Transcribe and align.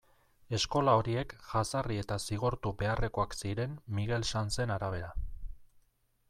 Eskola 0.57 0.93
horiek 1.01 1.35
jazarri 1.49 1.99
eta 2.03 2.17
zigortu 2.29 2.71
beharrekoak 2.79 3.37
ziren 3.43 3.77
Miguel 3.99 4.27
Sanzen 4.33 4.75
arabera. 4.79 5.13